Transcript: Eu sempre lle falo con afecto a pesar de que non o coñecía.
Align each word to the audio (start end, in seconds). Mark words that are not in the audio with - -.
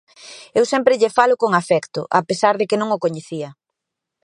Eu 0.59 0.63
sempre 0.71 0.97
lle 0.99 1.15
falo 1.17 1.35
con 1.41 1.51
afecto 1.61 1.99
a 2.19 2.21
pesar 2.29 2.53
de 2.59 2.65
que 2.69 2.79
non 2.81 2.89
o 2.95 3.01
coñecía. 3.03 3.49